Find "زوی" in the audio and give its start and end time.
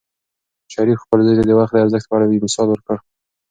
1.25-1.35